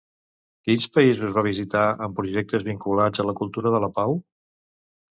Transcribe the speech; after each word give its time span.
Quins 0.69 0.87
països 0.95 1.35
va 1.35 1.43
visitar 1.49 1.85
en 2.07 2.17
projectes 2.23 2.67
vinculats 2.73 3.25
a 3.27 3.31
la 3.31 3.39
cultura 3.45 3.79
de 3.79 3.87
la 3.89 3.95
pau? 4.03 4.21